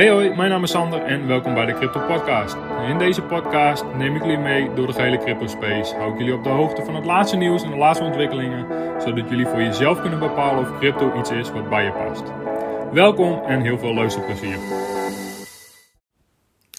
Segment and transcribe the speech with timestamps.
[0.00, 2.56] Hey hoi, mijn naam is Sander en welkom bij de Crypto Podcast.
[2.88, 5.94] In deze podcast neem ik jullie mee door de gehele crypto space.
[5.94, 8.66] Hou ik jullie op de hoogte van het laatste nieuws en de laatste ontwikkelingen,
[9.02, 12.22] zodat jullie voor jezelf kunnen bepalen of crypto iets is wat bij je past.
[12.92, 14.56] Welkom en heel veel luisterplezier.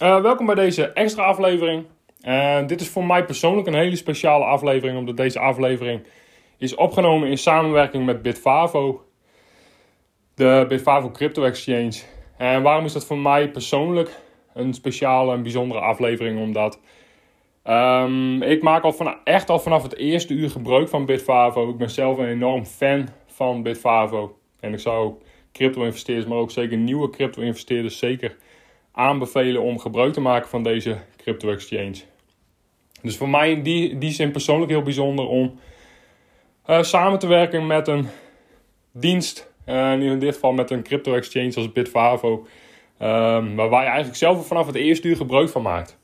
[0.02, 1.86] Uh, welkom bij deze extra aflevering.
[2.22, 6.06] Uh, dit is voor mij persoonlijk een hele speciale aflevering, omdat deze aflevering
[6.58, 9.04] is opgenomen in samenwerking met Bitfavo,
[10.34, 12.20] de Bitfavo Crypto Exchange.
[12.36, 14.20] En waarom is dat voor mij persoonlijk
[14.54, 16.40] een speciale en bijzondere aflevering?
[16.40, 16.78] Omdat
[17.68, 21.70] um, ik maak al van, echt al vanaf het eerste uur gebruik van Bitfavo.
[21.70, 24.38] Ik ben zelf een enorm fan van Bitfavo.
[24.60, 25.14] En ik zou
[25.52, 28.36] crypto-investeerders, maar ook zeker nieuwe crypto-investeerders zeker
[28.92, 31.94] aanbevelen om gebruik te maken van deze crypto-exchange.
[33.02, 35.58] Dus voor mij in die, die zin persoonlijk heel bijzonder om
[36.66, 38.06] uh, samen te werken met een
[38.92, 42.46] dienst uh, in dit geval met een crypto exchange als Bitfavo.
[43.02, 45.98] Um, waar wij eigenlijk zelf vanaf het eerste uur gebruik van maakt.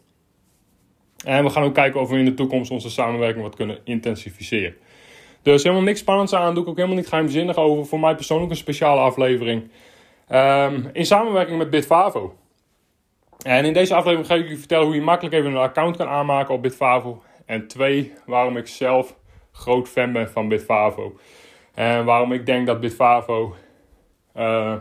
[1.24, 4.76] En we gaan ook kijken of we in de toekomst onze samenwerking wat kunnen intensiveren.
[5.42, 7.86] Dus helemaal niks spannends aan, doe ik ook helemaal niet geheimzinnig over.
[7.86, 9.70] Voor mij persoonlijk een speciale aflevering.
[10.32, 12.36] Um, in samenwerking met Bitfavo.
[13.44, 16.08] En in deze aflevering ga ik jullie vertellen hoe je makkelijk even een account kan
[16.08, 17.22] aanmaken op Bitfavo.
[17.46, 19.16] En twee, waarom ik zelf
[19.52, 21.16] groot fan ben van Bitfavo.
[21.78, 23.54] En waarom ik denk dat Bitfavo
[24.36, 24.74] uh,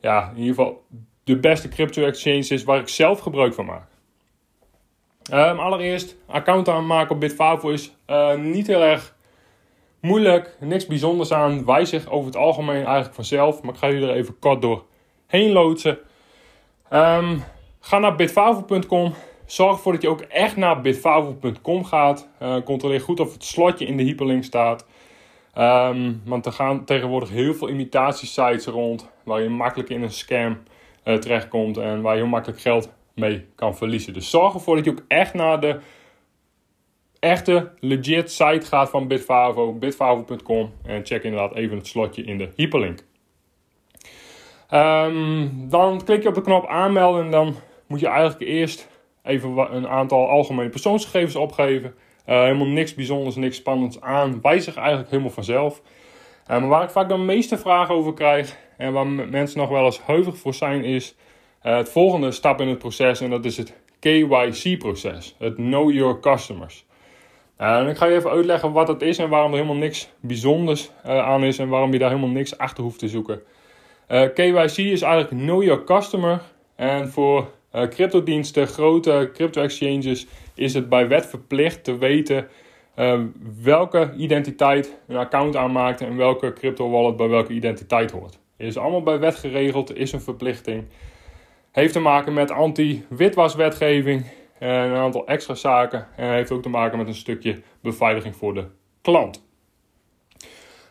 [0.00, 0.84] ja, in ieder geval
[1.24, 3.88] de beste crypto exchange is waar ik zelf gebruik van maak.
[5.32, 9.14] Um, allereerst, account aanmaken op Bitfavo is uh, niet heel erg
[10.00, 10.56] moeilijk.
[10.60, 11.64] Niks bijzonders aan.
[11.64, 13.62] Wijzig over het algemeen eigenlijk vanzelf.
[13.62, 15.98] Maar ik ga jullie er even kort doorheen loodsen.
[16.92, 17.42] Um,
[17.80, 19.14] ga naar bitfavo.com.
[19.46, 22.28] Zorg ervoor dat je ook echt naar bitfavo.com gaat.
[22.42, 24.86] Uh, controleer goed of het slotje in de hyperlink staat.
[25.58, 29.10] Um, want er gaan tegenwoordig heel veel imitatiesites rond.
[29.24, 30.58] Waar je makkelijk in een scam
[31.04, 31.76] uh, terechtkomt.
[31.76, 34.12] En waar je heel makkelijk geld mee kan verliezen.
[34.12, 35.78] Dus zorg ervoor dat je ook echt naar de
[37.18, 39.72] echte legit site gaat van Bitfavo.
[39.72, 40.72] Bitfavo.com.
[40.82, 43.04] En check inderdaad even het slotje in de hyperlink.
[44.70, 47.24] Um, dan klik je op de knop aanmelden.
[47.24, 47.54] En dan
[47.86, 48.88] moet je eigenlijk eerst
[49.22, 51.94] even een aantal algemene persoonsgegevens opgeven.
[52.24, 54.40] Helemaal niks bijzonders, niks spannends aan.
[54.42, 55.82] Wijzig eigenlijk helemaal vanzelf.
[56.50, 59.84] Uh, maar waar ik vaak de meeste vragen over krijg en waar mensen nog wel
[59.84, 61.16] eens heuvig voor zijn, is
[61.62, 63.20] uh, het volgende stap in het proces.
[63.20, 65.34] En dat is het KYC-proces.
[65.38, 66.86] Het Know Your Customers.
[67.56, 70.90] en ik ga je even uitleggen wat dat is en waarom er helemaal niks bijzonders
[71.02, 73.42] aan is en waarom je daar helemaal niks achter hoeft te zoeken.
[74.34, 76.42] KYC is eigenlijk Know Your Customer.
[76.76, 77.50] En voor
[77.88, 82.48] cryptodiensten, grote crypto-exchanges is het bij wet verplicht te weten
[82.96, 83.20] uh,
[83.62, 88.38] welke identiteit een account aanmaakt en welke crypto wallet bij welke identiteit hoort.
[88.56, 90.84] Is allemaal bij wet geregeld, is een verplichting.
[91.72, 94.24] Heeft te maken met anti-witwaswetgeving
[94.58, 96.06] en een aantal extra zaken.
[96.16, 98.64] En heeft ook te maken met een stukje beveiliging voor de
[99.02, 99.46] klant.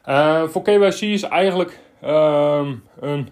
[0.10, 2.70] Uh, voor KYC is eigenlijk uh,
[3.00, 3.30] een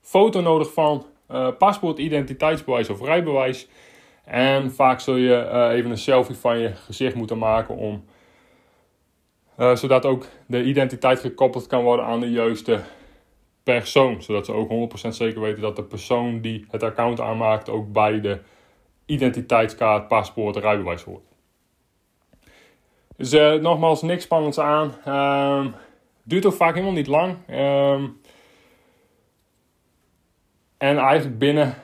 [0.00, 3.68] foto nodig van uh, paspoort, identiteitsbewijs of rijbewijs.
[4.24, 8.04] En vaak zul je uh, even een selfie van je gezicht moeten maken om,
[9.58, 12.80] uh, zodat ook de identiteit gekoppeld kan worden aan de juiste
[13.62, 14.22] persoon.
[14.22, 18.20] Zodat ze ook 100% zeker weten dat de persoon die het account aanmaakt ook bij
[18.20, 18.40] de
[19.06, 21.24] identiteitskaart, paspoort, rijbewijs hoort.
[23.16, 24.94] Dus uh, nogmaals, niks spannends aan.
[25.06, 25.66] Uh,
[26.22, 27.36] duurt ook vaak helemaal niet lang.
[27.50, 28.02] Uh,
[30.78, 31.74] en eigenlijk binnen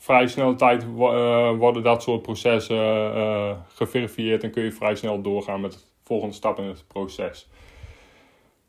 [0.00, 2.76] vrij snel tijd uh, worden dat soort processen
[3.16, 7.48] uh, geverifieerd en kun je vrij snel doorgaan met de volgende stap in het proces.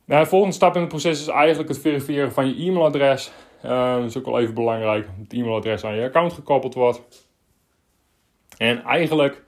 [0.06, 3.31] Nou, de volgende stap in het proces is eigenlijk het verifiëren van je e-mailadres.
[3.62, 7.28] Dat is ook wel even belangrijk, dat het e-mailadres aan je account gekoppeld wordt.
[8.58, 9.44] En eigenlijk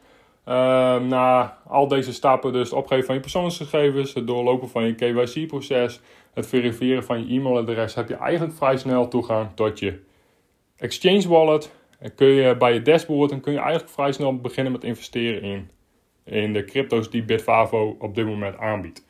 [1.07, 5.99] na al deze stappen, dus het opgeven van je persoonsgegevens, het doorlopen van je KYC-proces,
[6.33, 9.99] het verifiëren van je e-mailadres, heb je eigenlijk vrij snel toegang tot je
[10.83, 11.71] Exchange Wallet.
[11.99, 15.41] En kun je bij je dashboard en kun je eigenlijk vrij snel beginnen met investeren
[15.41, 15.69] in,
[16.23, 19.05] in de crypto's die Bitfavo op dit moment aanbiedt.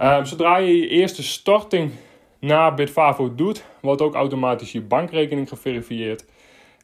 [0.00, 1.90] Um, zodra je je eerste storting
[2.38, 6.24] naar Bitfavo doet, wordt ook automatisch je bankrekening geverifieerd.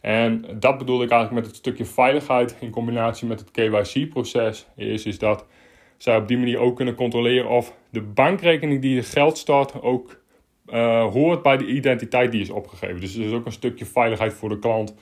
[0.00, 4.66] En dat bedoel ik eigenlijk met het stukje veiligheid in combinatie met het KYC-proces.
[4.76, 5.46] Is, is dat
[5.96, 10.19] zij op die manier ook kunnen controleren of de bankrekening die je geld stort ook
[10.72, 13.00] uh, hoort bij de identiteit die is opgegeven.
[13.00, 14.94] Dus er is ook een stukje veiligheid voor de klant.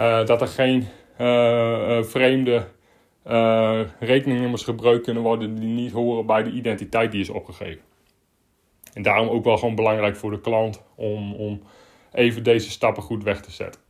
[0.00, 0.86] Uh, dat er geen
[1.20, 2.66] uh, vreemde
[3.98, 7.82] rekeningnummers gebruikt kunnen worden die niet horen bij de identiteit die is opgegeven.
[8.94, 11.62] En daarom ook wel gewoon belangrijk voor de klant om, om
[12.12, 13.80] even deze stappen goed weg te zetten.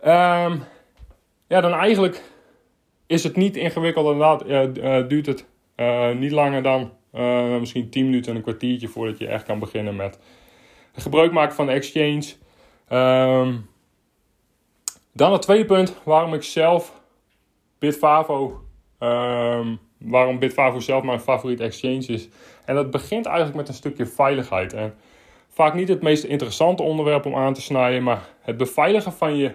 [0.00, 0.58] Ehm,
[1.46, 2.22] ja, dan eigenlijk
[3.06, 4.06] is het niet ingewikkeld.
[4.06, 5.46] Inderdaad, duurt het
[6.18, 6.92] niet langer dan
[7.60, 10.18] misschien 10 minuten en een kwartiertje voordat je echt kan beginnen met
[10.92, 12.24] gebruik maken van de exchange.
[12.88, 13.56] Ehm,
[15.12, 17.00] dan het tweede punt waarom ik zelf
[17.78, 18.60] Bitfavo,
[18.98, 22.28] um, waarom Bitfavo zelf mijn favoriete exchange is.
[22.64, 24.72] En dat begint eigenlijk met een stukje veiligheid.
[24.72, 24.94] En
[25.48, 29.54] vaak niet het meest interessante onderwerp om aan te snijden, maar het beveiligen van je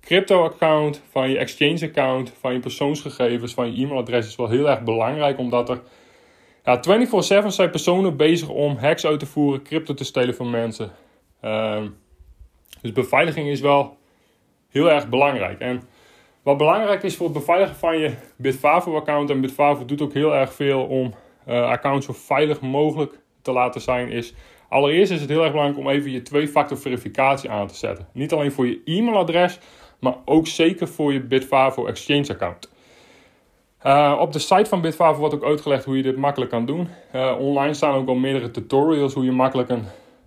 [0.00, 5.38] crypto-account, van je exchange-account, van je persoonsgegevens, van je e-mailadres is wel heel erg belangrijk,
[5.38, 5.80] omdat er
[6.64, 6.80] ja,
[7.44, 10.90] 24/7 zijn personen bezig om hacks uit te voeren, crypto te stelen van mensen.
[11.44, 11.82] Uh,
[12.80, 13.96] dus beveiliging is wel
[14.68, 15.60] heel erg belangrijk.
[15.60, 15.82] En
[16.42, 20.52] wat belangrijk is voor het beveiligen van je Bitfavo-account, en Bitfavo doet ook heel erg
[20.54, 21.14] veel om
[21.48, 24.34] uh, accounts zo veilig mogelijk te laten zijn, is
[24.68, 28.08] allereerst is het heel erg belangrijk om even je twee-factor verificatie aan te zetten.
[28.12, 29.58] Niet alleen voor je e-mailadres,
[30.00, 32.70] maar ook zeker voor je Bitfavo Exchange account.
[33.86, 36.88] Uh, op de site van Bitfavo wordt ook uitgelegd hoe je dit makkelijk kan doen.
[37.14, 39.84] Uh, online staan ook al meerdere tutorials hoe je makkelijk een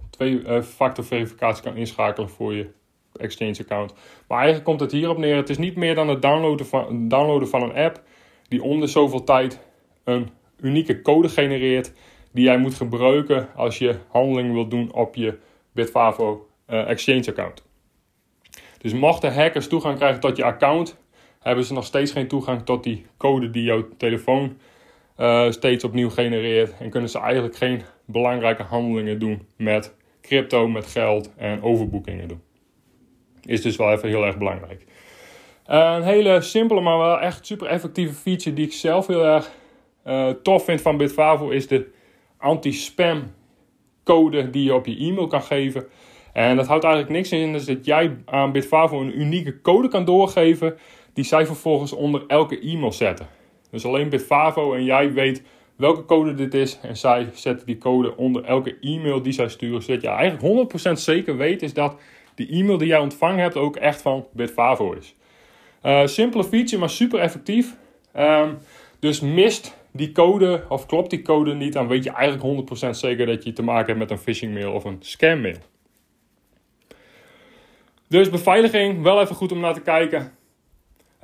[0.10, 2.68] twee-factor verificatie kan inschakelen voor je
[3.16, 3.94] Exchange account.
[4.28, 5.36] Maar eigenlijk komt het hierop neer.
[5.36, 8.02] Het is niet meer dan het downloaden van, downloaden van een app
[8.48, 9.60] die om de zoveel tijd
[10.04, 10.30] een
[10.60, 11.94] unieke code genereert
[12.32, 15.38] die jij moet gebruiken als je handeling wilt doen op je
[15.72, 17.64] Bitfavo Exchange account.
[18.78, 20.98] Dus mochten hackers toegang krijgen tot je account,
[21.48, 24.58] hebben ze nog steeds geen toegang tot die code die jouw telefoon
[25.18, 26.74] uh, steeds opnieuw genereert.
[26.80, 32.42] En kunnen ze eigenlijk geen belangrijke handelingen doen met crypto, met geld en overboekingen doen.
[33.44, 34.86] Is dus wel even heel erg belangrijk.
[35.66, 39.52] een hele simpele, maar wel echt super effectieve feature die ik zelf heel erg
[40.08, 41.92] uh, tof vind van Bitfavo is de
[42.38, 43.34] anti-spam
[44.04, 45.88] code die je op je e-mail kan geven.
[46.34, 50.06] En dat houdt eigenlijk niks in, dus dat jij aan Bitfavo een unieke code kan
[50.06, 50.78] doorgeven,
[51.16, 53.28] die zij vervolgens onder elke e-mail zetten.
[53.72, 55.44] Dus alleen Bitfavo en jij weet
[55.76, 59.82] welke code dit is en zij zetten die code onder elke e-mail die zij sturen,
[59.82, 61.96] zodat je eigenlijk 100% zeker weet is dat
[62.36, 65.16] de e-mail die jij ontvangen hebt ook echt van Bitfavo is.
[65.84, 67.76] Uh, simpele feature, maar super effectief.
[68.18, 68.58] Um,
[69.00, 73.26] dus mist die code of klopt die code niet, dan weet je eigenlijk 100% zeker
[73.26, 75.58] dat je te maken hebt met een phishing mail of een scam mail.
[78.08, 80.32] Dus beveiliging, wel even goed om naar te kijken.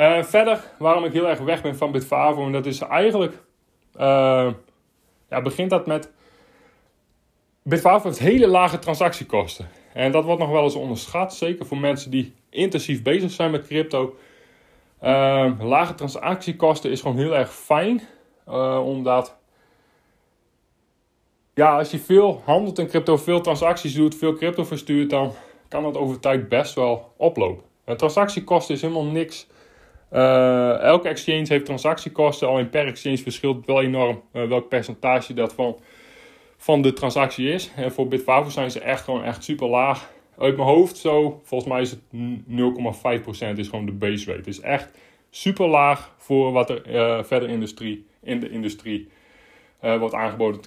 [0.01, 3.33] Uh, verder, waarom ik heel erg weg ben van Bitfavo, en dat is eigenlijk,
[3.95, 4.51] uh,
[5.29, 6.11] ja, begint dat met,
[7.63, 9.69] Bitfavo heeft hele lage transactiekosten.
[9.93, 13.67] En dat wordt nog wel eens onderschat, zeker voor mensen die intensief bezig zijn met
[13.67, 14.15] crypto.
[15.03, 18.01] Uh, lage transactiekosten is gewoon heel erg fijn,
[18.83, 19.37] omdat
[21.53, 25.33] ja, als je veel handelt in crypto, veel transacties doet, veel crypto verstuurt, dan
[25.67, 27.63] kan dat over tijd best wel oplopen.
[27.85, 29.49] Een transactiekosten is helemaal niks.
[30.13, 32.47] Uh, elke exchange heeft transactiekosten.
[32.47, 35.77] Alleen per exchange verschilt wel enorm uh, welk percentage dat van,
[36.57, 37.71] van de transactie is.
[37.75, 40.11] En voor Bitfavo zijn ze echt gewoon echt super laag.
[40.37, 41.99] Uit mijn hoofd zo, volgens mij is het
[43.53, 44.37] 0,5% is gewoon de base rate.
[44.37, 44.97] Het is echt
[45.29, 49.09] super laag voor wat er uh, verder industrie, in de industrie
[49.79, 50.61] wordt aangeboden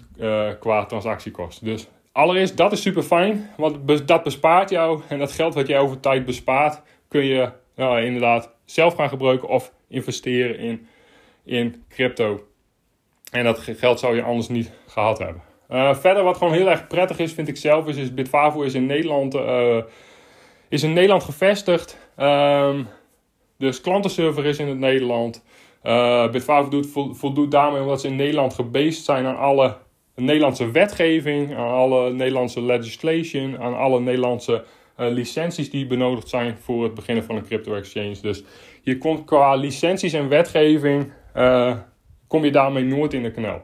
[0.61, 1.67] qua transactiekosten.
[1.67, 5.01] Dus allereerst, dat is super fijn, want dat bespaart jou.
[5.09, 9.49] En dat geld wat jij over tijd bespaart, kun je nou, inderdaad zelf gaan gebruiken
[9.49, 10.87] of investeren in,
[11.45, 12.45] in crypto.
[13.31, 15.43] En dat geld zou je anders niet gehad hebben.
[15.71, 18.11] Uh, verder, wat gewoon heel erg prettig is, vind ik zelf, is, is
[18.65, 19.83] is in Nederland, uh,
[20.69, 21.99] is in Nederland gevestigd.
[22.19, 22.89] Um,
[23.59, 25.45] dus klantenserver is in het Nederland.
[25.83, 26.33] Uh,
[26.71, 29.77] doet, voldoet daarmee omdat ze in Nederland gebased zijn aan alle
[30.15, 34.65] Nederlandse wetgeving, aan alle Nederlandse legislation, aan alle Nederlandse
[34.97, 38.17] licenties die benodigd zijn voor het beginnen van een crypto exchange.
[38.21, 38.45] Dus
[38.83, 41.77] je komt qua licenties en wetgeving, uh,
[42.27, 43.63] kom je daarmee nooit in de knel.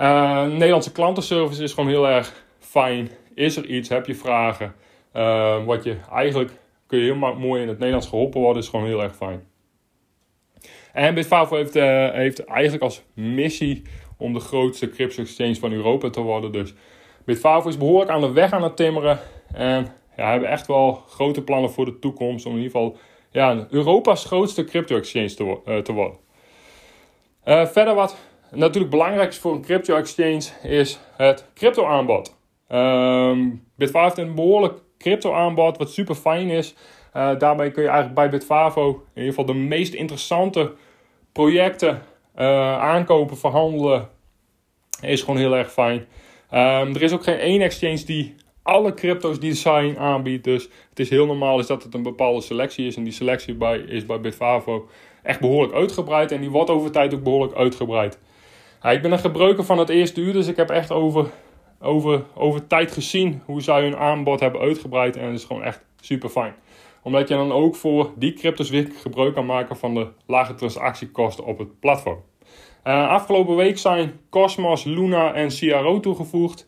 [0.00, 3.10] Uh, Nederlandse klantenservice is gewoon heel erg fijn.
[3.34, 4.74] Is er iets, heb je vragen,
[5.64, 6.50] wat je eigenlijk
[6.86, 9.46] kun je heel mooi in het Nederlands geholpen worden, is gewoon heel erg fijn.
[10.92, 11.74] En Bitfavo heeft,
[12.12, 13.82] heeft eigenlijk als missie
[14.16, 16.52] om de grootste crypto exchange van Europa te worden.
[16.52, 16.74] Dus
[17.26, 19.18] Bitfavo is behoorlijk aan de weg aan het timmeren.
[19.52, 22.46] En ja, hebben echt wel grote plannen voor de toekomst.
[22.46, 22.96] Om in ieder geval
[23.30, 26.18] ja, Europa's grootste crypto exchange te, te worden.
[27.44, 28.16] Uh, verder wat
[28.50, 32.36] natuurlijk belangrijk is voor een crypto exchange is het crypto aanbod.
[32.68, 36.74] Um, Bitfavo heeft een behoorlijk crypto aanbod wat super fijn is.
[37.16, 40.72] Uh, daarmee kun je eigenlijk bij Bitfavo in ieder geval de meest interessante
[41.32, 42.02] projecten
[42.78, 44.08] aankopen, verhandelen.
[45.00, 46.06] Is gewoon heel erg fijn.
[46.52, 50.44] Um, er is ook geen één exchange die alle crypto's die Sign aanbiedt.
[50.44, 52.96] Dus het is heel normaal is dat het een bepaalde selectie is.
[52.96, 54.88] En die selectie bij, is bij Bitfavo
[55.22, 56.32] echt behoorlijk uitgebreid.
[56.32, 58.18] En die wordt over tijd ook behoorlijk uitgebreid.
[58.82, 61.26] ik ben een gebruiker van het eerste uur, dus ik heb echt over,
[61.80, 65.16] over, over tijd gezien hoe zij hun aanbod hebben uitgebreid.
[65.16, 66.54] En het is gewoon echt super fijn
[67.06, 71.44] omdat je dan ook voor die cryptos weer gebruik kan maken van de lage transactiekosten
[71.44, 72.22] op het platform.
[72.86, 76.66] Uh, afgelopen week zijn Cosmos, Luna en CRO toegevoegd.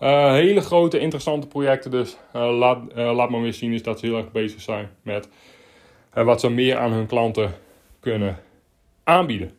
[0.00, 2.16] Uh, hele grote, interessante projecten dus.
[2.36, 5.28] Uh, laat, laat maar weer zien is dat ze heel erg bezig zijn met
[6.12, 7.54] wat ze meer aan hun klanten
[8.00, 8.38] kunnen
[9.04, 9.50] aanbieden.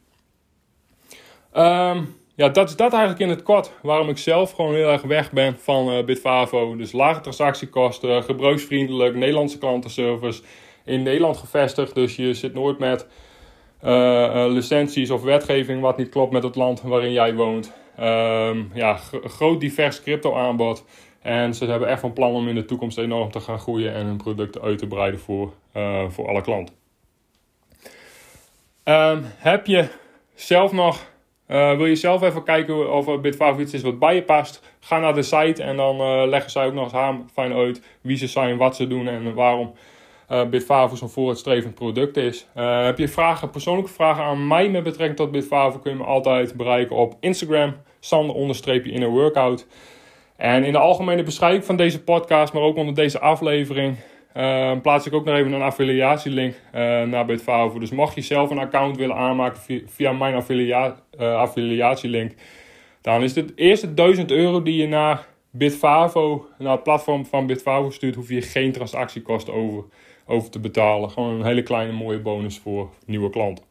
[1.54, 3.72] Um, ja, dat is dat eigenlijk in het kort.
[3.82, 6.76] Waarom ik zelf gewoon heel erg weg ben van Bitfavo.
[6.76, 10.42] Dus lage transactiekosten, gebruiksvriendelijk, Nederlandse klantenservice.
[10.86, 13.08] In Nederland gevestigd, dus je zit nooit met
[13.84, 17.74] uh, licenties of wetgeving wat niet klopt met het land waarin jij woont.
[18.00, 20.86] Um, ja, groot divers crypto aanbod.
[21.22, 24.06] En ze hebben echt van plan om in de toekomst enorm te gaan groeien en
[24.06, 26.76] hun producten uit te breiden voor, uh, voor alle klanten.
[28.84, 29.88] Um, heb je
[30.36, 31.08] zelf nog
[31.48, 34.62] wil je zelf even kijken of Bitfavo iets is wat bij je past?
[34.80, 38.28] Ga naar de site en dan leggen zij ook nog eens fijn uit wie ze
[38.28, 39.74] zijn, wat ze doen en waarom
[40.32, 42.48] uh, Bitfavo zo'n vooruitstrevend product is.
[42.54, 46.54] heb je vragen, persoonlijke vragen aan mij met betrekking tot Bitfavo kun je me altijd
[46.54, 49.68] bereiken op Instagram, sander-inner workout.
[50.40, 53.96] En in de algemene beschrijving van deze podcast, maar ook onder deze aflevering,
[54.38, 57.80] uh, plaats ik ook nog even een affiliatielink uh, naar Bitfavo.
[57.80, 62.34] Dus mocht je zelf een account willen aanmaken via, via mijn affilia uh, affiliatielink,
[63.02, 67.90] dan is het eerste 1000 euro die je naar Bitfavo, naar het platform van Bitfavo
[67.90, 69.84] stuurt, hoef je geen transactiekosten over,
[70.30, 71.10] over te betalen.
[71.10, 73.64] Gewoon een hele kleine mooie bonus voor nieuwe klanten.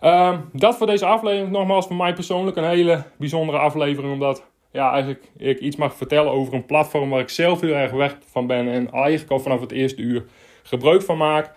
[0.00, 1.50] Ehm, dat voor deze aflevering.
[1.50, 6.32] Nogmaals, voor mij persoonlijk een hele bijzondere aflevering, omdat ja, eigenlijk ik iets mag vertellen
[6.32, 8.68] over een platform waar ik zelf heel erg weg van ben.
[8.68, 10.24] En eigenlijk al vanaf het eerste uur
[10.62, 11.52] gebruik van maak.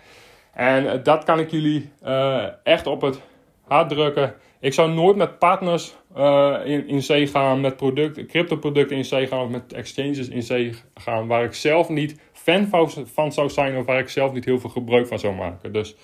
[0.54, 3.20] En eh, dat kan ik jullie uh, echt op het
[3.66, 4.34] hart drukken.
[4.60, 9.04] Ik zou nooit met partners uh, in, in zee gaan, met product, crypto producten in
[9.04, 11.26] zee gaan of met exchanges in zee gaan.
[11.26, 12.68] Waar ik zelf niet fan
[13.14, 15.72] van zou zijn of waar ik zelf niet heel veel gebruik van zou maken.
[15.72, 15.96] Dus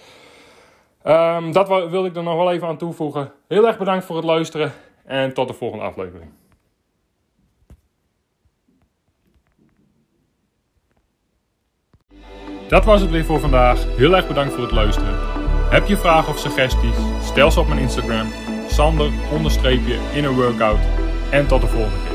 [1.07, 3.33] um, dat wil ik er nog wel even aan toevoegen.
[3.49, 4.73] Heel erg bedankt voor het luisteren
[5.04, 6.30] en tot de volgende aflevering.
[12.68, 13.97] Dat was het weer voor vandaag.
[13.97, 15.14] Heel erg bedankt voor het luisteren.
[15.71, 16.97] Heb je vragen of suggesties?
[17.23, 18.28] Stel ze op mijn Instagram.
[18.66, 19.11] Sander
[20.14, 20.80] inner workout.
[21.30, 22.08] En tot de volgende.